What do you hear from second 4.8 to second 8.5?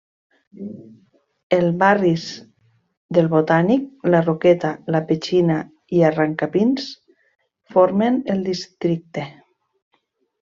la Petxina i Arrancapins formen el